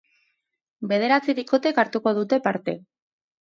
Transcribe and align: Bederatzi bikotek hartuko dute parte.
Bederatzi 0.91 1.35
bikotek 1.41 1.83
hartuko 1.85 2.15
dute 2.21 2.41
parte. 2.49 2.77